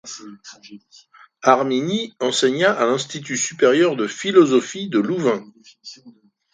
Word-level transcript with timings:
Harmignie 1.43 2.15
enseigna 2.19 2.71
à 2.73 2.85
l’Institut 2.87 3.37
supérieur 3.37 3.95
de 3.95 4.07
philosophie 4.07 4.89
à 4.91 4.97
Louvain. 4.97 5.45